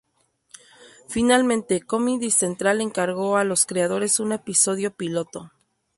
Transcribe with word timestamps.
Finalmente, 1.07 1.79
Comedy 1.81 2.31
Central 2.31 2.81
encargó 2.81 3.37
a 3.37 3.43
los 3.43 3.67
creadores 3.67 4.19
un 4.19 4.31
episodio 4.31 4.95
piloto. 4.95 5.51